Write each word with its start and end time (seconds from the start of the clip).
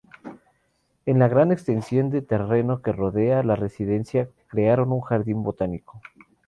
En 1.05 1.19
la 1.19 1.27
gran 1.27 1.51
extensión 1.51 2.09
de 2.09 2.23
terreno 2.23 2.81
que 2.81 2.91
rodea 2.91 3.43
la 3.43 3.55
residencia 3.55 4.29
crearon 4.49 4.91
un 4.93 5.01
jardín 5.01 5.43
botánico. 5.43 6.01